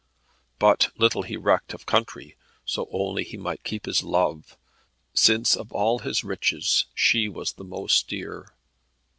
[0.57, 4.57] But little he recked of country, so only he might keep his Love,
[5.13, 8.51] since of all his riches she was the most dear.